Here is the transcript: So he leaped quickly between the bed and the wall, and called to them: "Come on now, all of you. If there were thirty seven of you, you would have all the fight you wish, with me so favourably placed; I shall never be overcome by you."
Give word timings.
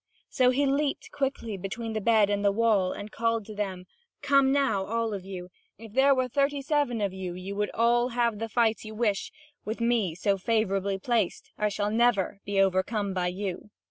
So 0.29 0.49
he 0.49 0.65
leaped 0.65 1.11
quickly 1.11 1.57
between 1.57 1.93
the 1.93 2.01
bed 2.01 2.31
and 2.31 2.43
the 2.43 2.51
wall, 2.51 2.91
and 2.91 3.11
called 3.11 3.45
to 3.45 3.53
them: 3.53 3.85
"Come 4.23 4.47
on 4.47 4.51
now, 4.51 4.83
all 4.83 5.13
of 5.13 5.23
you. 5.25 5.49
If 5.77 5.93
there 5.93 6.15
were 6.15 6.27
thirty 6.27 6.63
seven 6.63 7.01
of 7.01 7.13
you, 7.13 7.35
you 7.35 7.55
would 7.55 7.69
have 7.75 7.77
all 7.79 8.09
the 8.31 8.49
fight 8.49 8.83
you 8.83 8.95
wish, 8.95 9.31
with 9.63 9.79
me 9.79 10.15
so 10.15 10.39
favourably 10.39 10.97
placed; 10.97 11.51
I 11.55 11.69
shall 11.69 11.91
never 11.91 12.39
be 12.45 12.59
overcome 12.59 13.13
by 13.13 13.27
you." 13.27 13.69